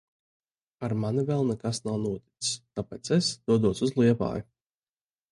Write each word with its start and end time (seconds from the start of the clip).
Ar 0.85 0.93
mani 1.01 1.25
vēl 1.25 1.43
nekas 1.49 1.79
nav 1.87 1.99
noticis. 2.05 2.53
Tāpēc 2.79 3.11
es 3.17 3.29
dodos 3.51 3.83
uz 3.89 3.93
Liepāju. 3.99 4.47